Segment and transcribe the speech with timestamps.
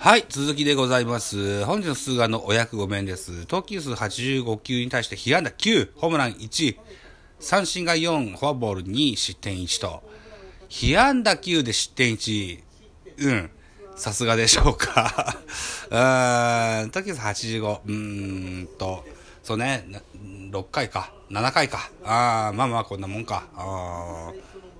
[0.00, 1.64] はい、続きでございます。
[1.64, 3.46] 本日の数学のお役御免です。
[3.46, 6.78] 投球数85球に対して被安打9、ホームラン1、
[7.40, 10.04] 三振が4、フォアボール2、失点1と。
[10.68, 12.62] 被安打9で失点1。
[13.18, 13.50] うん。
[13.96, 15.36] さすがでしょうか。
[15.90, 17.80] うーん、投球数85。
[17.84, 19.04] うーんと、
[19.42, 19.84] そうね、
[20.52, 21.90] 6回か、7回か。
[22.04, 23.48] あー、まあまあこんなもんか。
[23.56, 24.32] あ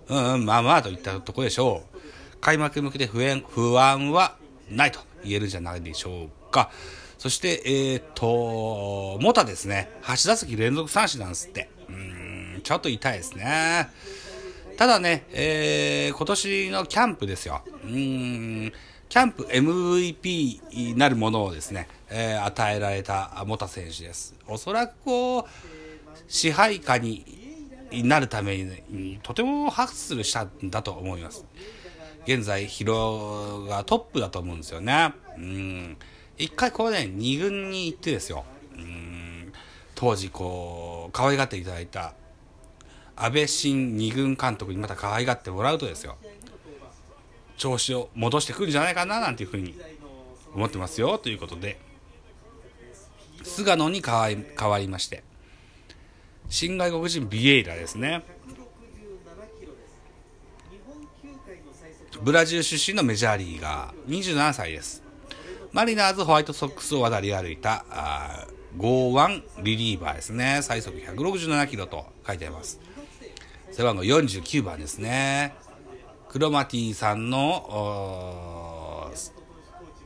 [0.09, 1.99] ーうん、うん、まあまあといったとこでしょう。
[2.41, 4.37] 開幕向けて不安不安は
[4.71, 6.71] ないと言えるんじゃないでしょうか。
[7.19, 9.91] そして、えー、っと、モタですね。
[10.03, 11.69] 8打席連続三振なんですって。
[11.89, 13.89] うん、ちょっと痛いですね。
[14.77, 17.63] ただね、えー、今年のキャンプですよ。
[17.83, 18.73] うん、
[19.09, 24.37] キャンプ MVP なるものをですね、えー与えられたモタ選手です。
[24.47, 25.45] おそらくこう、
[26.29, 27.25] 支配下に
[27.91, 28.57] なるため
[28.89, 31.45] に、とてもハッスルしたんだと思います。
[32.29, 35.15] 現在、ヒロがトップだと思うんですよね。
[35.39, 35.97] うん。
[36.37, 38.45] 一回こうね、二軍に行ってですよ。
[38.77, 39.51] うん。
[39.95, 42.13] 当時こう、可愛がっていただいた、
[43.17, 46.19] 安倍晋二軍監督にまた可愛がってもらうとですよ。
[47.57, 49.75] 調子を戻してくるんじゃないかな、なんていうふうに
[50.55, 51.81] 思ってますよ、ということで。
[53.43, 55.25] 菅野に変わり変わりまして、
[56.51, 58.23] 新外国人ビエイラですね。
[62.23, 65.03] ブラジル出身のメジャーリーガー、27歳です。
[65.73, 70.61] マリナーズ、ホワイトソックスを渡り歩いた、あー剛腕リリーバーですね。
[70.63, 72.81] 最速167キロと書いてあります。
[73.71, 75.55] 背番号49番ですね。
[76.29, 79.11] クロマティさんの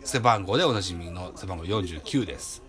[0.04, 2.62] 背番号でおなじみの背番号49です。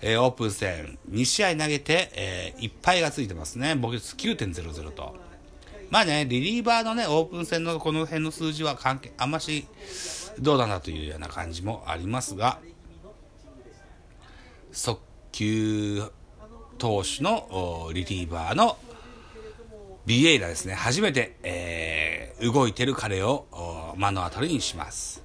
[0.00, 3.74] えーオープン戦2試合投げて、えーいっぱいがついてますね。
[3.80, 5.29] 防御率9.00と。
[5.90, 9.66] まあね、リリーバーのね、オープン戦のこの辺の数字は関係、あんまし
[10.38, 12.60] どうだなというような感じもありますが、
[14.72, 15.00] 速
[15.32, 16.02] 球
[16.78, 18.78] 投手のリリーバーの
[20.06, 25.22] ビエイラですね、初めて、えー動いてる彼を目の当たりにします。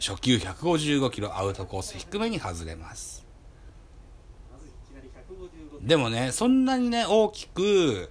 [0.00, 3.24] 初球155キロアウトコース低めに外れます。
[5.82, 8.10] でもね、そんなにね、大きく、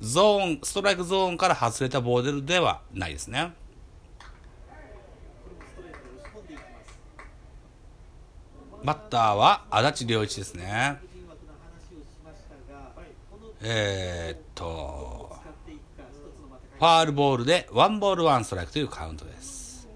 [0.00, 3.52] ゾーン、ストライクゾーンから外れたボールではないですね。
[8.84, 11.00] バッターは足立良一ですね。
[13.60, 15.36] えー、っと、
[16.78, 19.88] ファールボールでワンボールワンストライクというカウントです。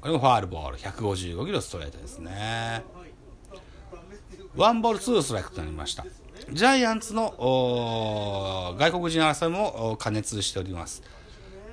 [0.00, 2.84] これもファールボール、155キロストレートですね。
[4.56, 6.06] ワンボールツーストライクとなりました。
[6.50, 11.02] ジャイアンツの外国人争いもお加熱しております。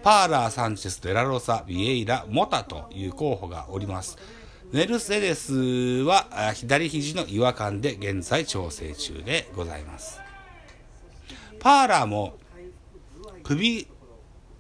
[0.04, 4.18] パーラー、サンチェス、デラロサ、ビエイラ、モタという候補がおります。
[4.74, 10.20] メルセデスはあ左肘の違和感で現在調整中でございます。
[11.60, 12.34] パーラーも
[13.44, 13.88] 首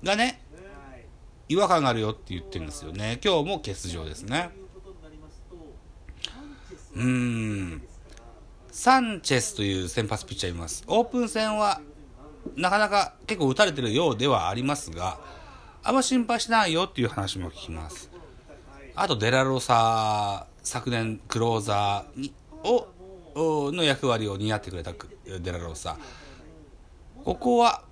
[0.01, 0.41] がね、
[1.49, 3.19] 違和感があるよって言ってるんですよね。
[3.21, 4.51] 今日も欠場ですね。
[6.95, 7.81] うーん。
[8.73, 10.83] サンチェスという先発ピッチャーいます。
[10.87, 11.79] オープン戦は
[12.55, 15.19] なかなか結構打たれてるようではありますが、
[15.83, 18.09] あんま心配しないよっていう話も聞きます。
[18.95, 22.71] あとデラロサ、昨年クローザー
[23.35, 24.93] をの役割を担ってくれた
[25.39, 25.95] デラロサ。
[27.23, 27.83] ここは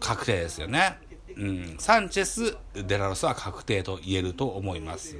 [0.00, 0.98] 確定ですよね。
[1.36, 5.16] うん、サンチェス、デラロスは確定と言えると思います。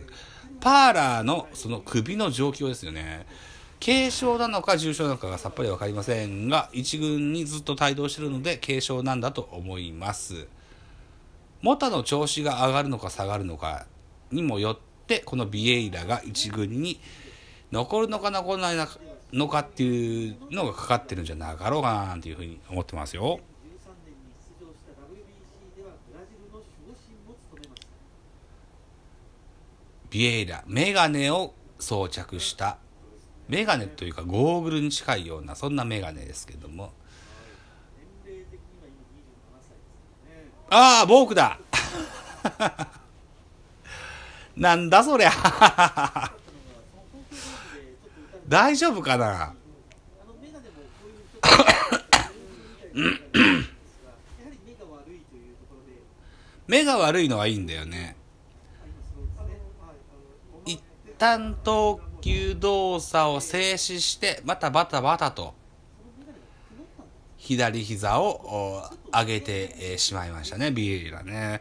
[0.60, 3.26] パーラーのその首の状況ですよね。
[3.84, 10.48] 軽症なのか重症なのかがさっぱりわかりませんが、一軍にずっと帯同してるので軽症なんだと思います。
[11.60, 13.84] モタの調子が上がるのか下がるのか
[14.30, 16.98] にもよって、このビエイラが一軍に
[17.72, 18.88] 残るのか残らない
[19.34, 23.38] のかっていうのがかかってるんじゃなかろうかななんていうふうに思ってますよ。
[30.08, 32.78] ビエイラ、メガネを装着した、
[33.48, 36.92] メガネというかゴーグルに近いような、そんなメガネですけども。
[40.70, 41.58] ああ、ボークだ
[44.56, 45.30] なんだそりゃ
[48.48, 49.54] 大丈夫かな
[56.66, 58.16] 目が悪いのはいいんだよね。
[60.64, 60.80] 一
[61.18, 65.52] 旦投球動作を静止して、またバタバタと、
[67.36, 71.60] 左膝を上げてしまいましたね、ビエイラね。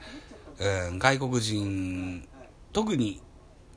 [0.88, 2.26] うん、外国人、
[2.72, 3.22] 特に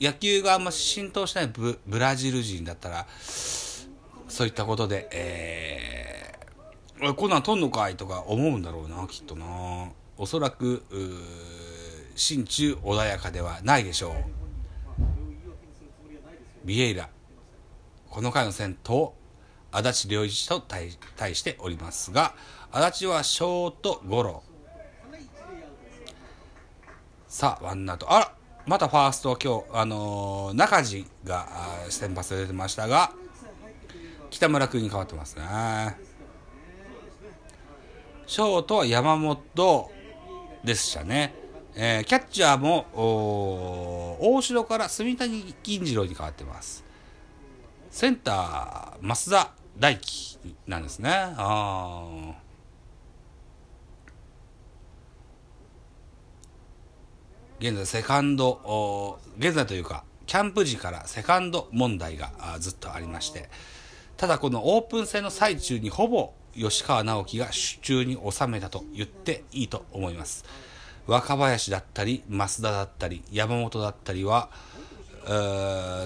[0.01, 9.91] 野球があんま浸透しないブラジル人だったら、そういったことで、えー、こんなん撮んのかいとか思うんだろうな、きっとな。
[10.17, 10.85] おそらく、
[12.15, 14.46] 心中穏やかではないでしょう。
[16.67, 17.09] ビエイラ、
[18.11, 19.15] この回の先頭、
[19.71, 20.91] 足立良一と対
[21.37, 22.35] しておりますが、
[22.73, 24.43] 足立はショートゴロ。
[27.29, 28.13] さあ、ワンアウト。
[28.13, 28.33] あら
[28.67, 31.47] またファースト今日、あのー、中地が
[31.89, 33.13] 先発で出てましたが、
[34.31, 35.45] 北村君に変わってますね。
[38.27, 39.91] ショートは山本
[40.65, 41.33] でしたね。
[41.79, 42.87] えー、キャッチャーも
[44.19, 46.83] 大城から住谷銀次郎に変わってます。
[47.91, 51.11] センター、増田大輝なんですね。
[51.13, 52.33] あ
[57.61, 63.51] 現在セカンド、現在というか、キャンプ時からセカンド問題がずっとありまして、
[64.17, 67.53] ただこのオープン戦の最中にほぼ吉川直樹が手
[67.83, 70.47] 中に収めたと言っていいと思います。
[71.07, 74.51] 若林だったり、増田だったり、山本だったりは、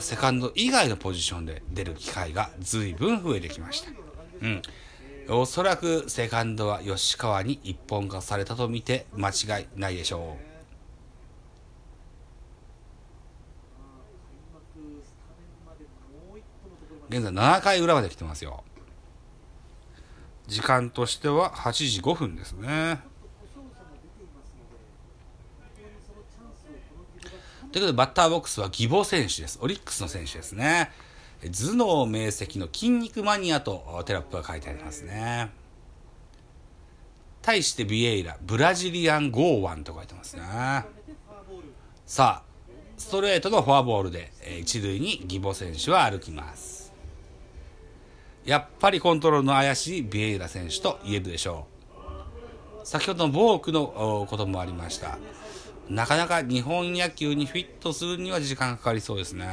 [0.01, 3.91] セカンド以外のポジションで出る機会が随分増えてきました。
[4.43, 4.63] うん。
[5.29, 10.37] おそらくセカンドは吉川に一本化されたと見て間違いないでしょ
[17.11, 17.15] う。
[17.15, 18.65] 現在7回裏まで来てますよ。
[20.47, 23.01] 時間としては8時5分ですね。
[27.73, 29.59] ということで、バッターボックスは義母選手です。
[29.63, 30.91] オリックスの選手ですね。
[31.43, 35.51] 頭脳明晰の筋肉マニアとテロップが書いてありますね。
[37.43, 40.43] 対してビエイラ、ブラジリアン剛腕と書いてますね。
[42.05, 42.51] さあ、
[42.99, 46.93] ストレートのフォアボールで一塁に義母選手は歩きます。
[48.45, 51.67] やっぱりコントロールの怪しいビエイラ選手と言えるでしょ
[52.83, 52.87] う。
[52.87, 55.19] 先ほどのボークのこともありました。
[55.91, 59.47] なかなか日本野球にフィットするには時間かかりそうですね。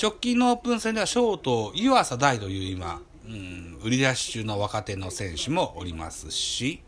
[0.00, 6.82] 直近のオープン戦ではショート湯浅大という今うん、売り出し中の若手の選手もおりますし、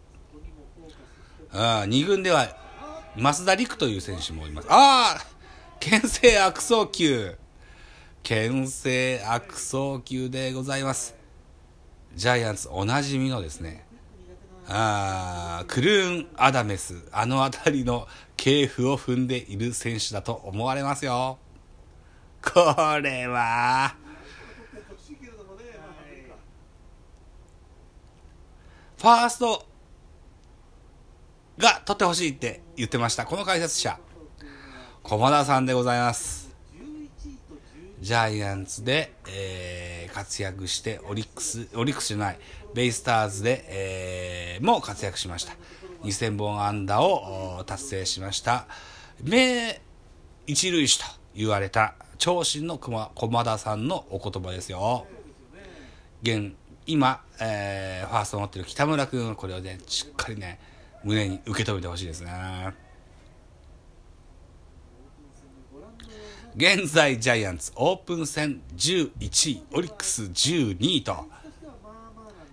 [1.53, 2.49] あ2軍では
[3.17, 4.69] 増田陸という選手もおります。
[4.69, 5.34] ああ
[5.81, 7.37] 牽制悪送球
[8.23, 11.15] 牽制悪送球でございます。
[12.15, 13.85] ジャイアンツおなじみのですね、
[14.67, 21.39] あクルーン・アダメス、あの辺りの系譜を踏んでいる選手だと思われますよ。
[22.41, 23.95] これは、
[28.97, 29.67] ファースト
[31.59, 33.27] が取ってほしいって言ってました。
[33.27, 33.99] この解説者、
[35.05, 36.51] 駒田さんでございます。
[38.01, 42.39] ジャイアンツで、えー、活躍して、オリックス、オリックスじゃない、
[42.73, 45.53] ベイスターズで、えー、も活躍しました。
[46.05, 48.67] 2000本安打を達成しました。
[49.23, 49.79] 名
[50.47, 55.07] 一塁手と言われた長身の駒駒田さんのお言葉ですよ。
[56.23, 56.55] 現
[56.87, 60.59] 今、えー、ファーストを持ってる北村君はこれをね、しっかりね、
[61.05, 62.84] 胸に受け止めてほしいですね。
[66.57, 71.27] 現在ジャイアンツオープン戦11位、オリックス12位と、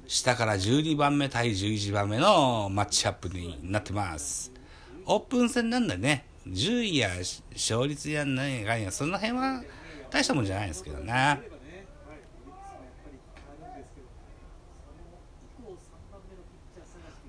[0.07, 4.51] 下から12番目対11番目のマッチアップになってます。
[5.05, 7.09] オープン戦なんだね、10位や
[7.53, 9.63] 勝率や何やかんや、その辺は
[10.09, 11.39] 大したもんじゃないですけどね。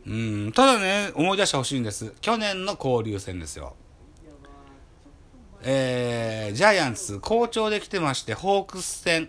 [0.06, 2.14] うん、ただね、思い出してほしいんです。
[2.22, 3.76] 去年の交流戦ですよ。
[5.64, 9.28] えー、ジャイアンツ、好調で来てまして、ホークス戦。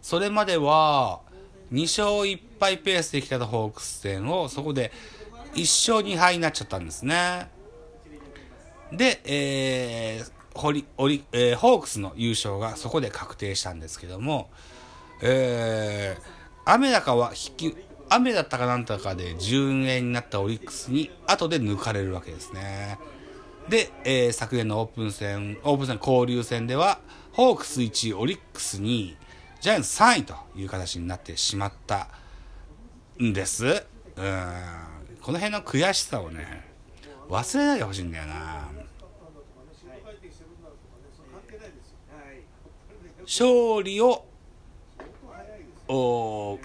[0.00, 1.20] それまでは、
[1.72, 4.92] 2勝1敗ペースで来たホークス戦を、そこで
[5.54, 7.48] 1勝2敗になっちゃったんですね。
[8.92, 14.50] で、えー、ホリ、ホリ、えー、ホークスの優勝がそこで確定したんですけども、
[15.22, 16.22] えー、
[16.64, 17.76] 雨高は引き、
[18.08, 22.98] 雨だったかなんとかで順延になったオリックスに後で抜かれるわけですね。
[23.68, 27.00] で、えー、昨年のオープン戦、オープン戦交流戦では、
[27.32, 29.16] ホークス1位、オリックス2位、
[29.60, 32.08] ジャイアンツ3位という形になってしまった
[33.22, 33.66] んです。
[33.66, 33.82] うん。
[35.20, 36.72] この辺の悔しさをね、
[37.28, 38.68] 忘れないでほしいんだよな
[43.24, 44.26] 勝利を
[45.88, 46.58] お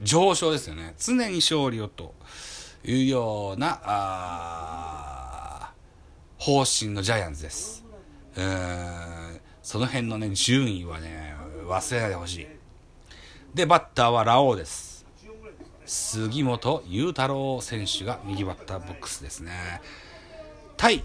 [0.00, 2.14] 上昇ですよね常に勝利をと
[2.84, 4.91] いうようなあ
[6.42, 7.84] 方針のジャイアンツです。
[8.36, 11.36] うんその辺のね順位はね
[11.68, 12.46] 忘れないでほしい。
[13.54, 15.06] でバッターはラオウです。
[15.86, 19.52] 杉本裕太郎選手が右バッターボックスですね。
[20.76, 21.04] 対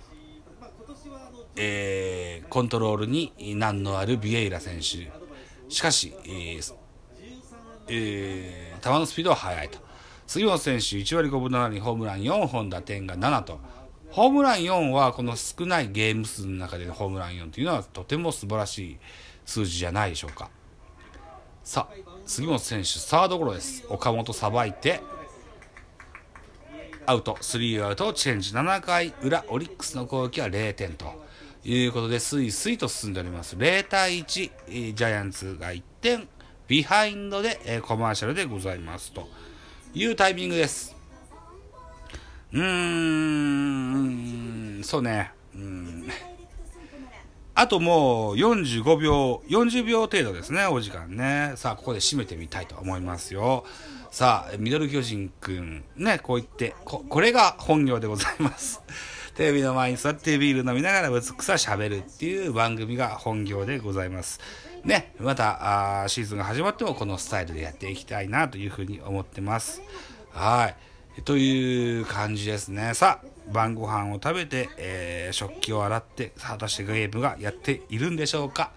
[1.55, 5.11] えー、コントロールに難のあるビエイラ選手。
[5.69, 6.73] しかし、えー
[7.89, 9.77] えー、球のスピードは速いと。
[10.25, 13.59] 杉本選手1割5分7厘ホームラン4本打点が7と。
[14.11, 18.97] ホームラン4はこの少ないゲーム数の中でのホームラン4というのはとても素晴らしい
[19.45, 20.49] 数字じゃないでしょうか。
[21.63, 21.95] さあ
[22.25, 23.85] 杉本選手サードゴロです。
[23.89, 25.01] 岡本さばいて
[27.09, 27.37] アウト。
[27.39, 28.53] スリーアウトチェンジ。
[28.53, 31.05] 7回裏オリックスの攻撃は0点と
[31.63, 33.55] いうことで、スイスイと進んでおります。
[33.55, 36.27] 0対1、ジャイアンツが1点、
[36.67, 39.29] ビハインドで、えコマーシャルでございますと
[39.93, 40.96] いうタイミングです。
[42.53, 42.61] うー
[44.79, 46.07] ん、そうね、うん。
[47.55, 51.53] あともう45秒、40秒程度ですね、お時間ね。
[51.55, 53.65] さあ、ここで締めてみたいと思いますよ。
[54.11, 58.81] さあ、ミドル巨人くん、ね、こう言って、こ、これが本業でございます。
[59.37, 64.39] テレビの前に座ってビール飲みながらぶつくさ喋るっていう番組が本業でございます。
[64.83, 69.81] ね、またあシーズンが始まってもこのスタイルでやっていきたいなというふうに思ってます。
[70.31, 70.75] はい。
[71.25, 72.93] という感じですね。
[72.93, 78.71] さあ、晩ご飯を食べて、えー、食器を洗って、果たしてゲームがやっているんでしょうか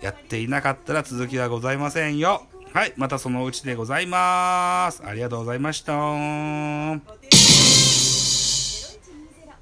[0.00, 2.42] やっていなかったら続きはございませんよ。
[2.72, 5.02] はい、またそのうちでございます。
[5.04, 7.19] ありがとうございました。